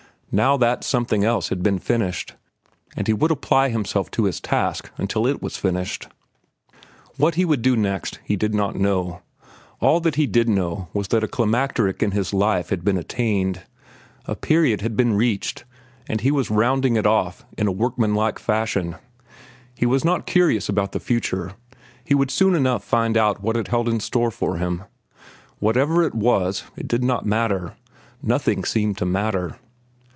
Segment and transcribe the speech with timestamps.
[0.33, 2.35] Now that something else had been finished,
[2.95, 6.07] and he would apply himself to this task until it was finished.
[7.17, 9.19] What he would do next he did not know.
[9.81, 13.63] All that he did know was that a climacteric in his life had been attained.
[14.23, 15.65] A period had been reached,
[16.07, 18.95] and he was rounding it off in workman like fashion.
[19.75, 21.55] He was not curious about the future.
[22.05, 24.83] He would soon enough find out what it held in store for him.
[25.59, 27.75] Whatever it was, it did not matter.
[28.23, 29.57] Nothing seemed to matter.